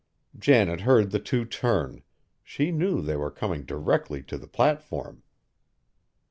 [0.35, 2.01] Janet heard the two turn;
[2.43, 5.21] she knew they were coming directly to the platform.